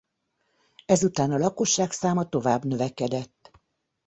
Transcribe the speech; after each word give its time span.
Ezután 0.85 1.31
a 1.31 1.37
lakosság 1.37 1.91
száma 1.91 2.29
tovább 2.29 2.65
növekedett. 2.65 3.51